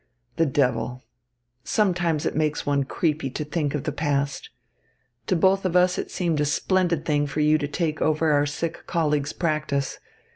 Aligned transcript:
The 0.37 0.47
devil! 0.47 1.03
Sometimes 1.63 2.25
it 2.25 2.35
makes 2.35 2.65
one 2.65 2.85
creepy 2.85 3.29
to 3.29 3.45
think 3.45 3.75
of 3.75 3.83
the 3.83 3.91
past. 3.91 4.49
To 5.27 5.35
both 5.35 5.63
of 5.63 5.75
us 5.75 5.99
it 5.99 6.09
seemed 6.09 6.41
a 6.41 6.45
splendid 6.45 7.05
thing 7.05 7.27
for 7.27 7.39
you 7.41 7.59
to 7.59 7.67
take 7.67 8.01
over 8.01 8.31
our 8.31 8.47
sick 8.47 8.87
colleague's 8.87 9.31
practice. 9.31 9.99